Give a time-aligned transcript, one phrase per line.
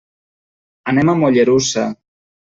[0.93, 1.87] Anem a Mollerussa.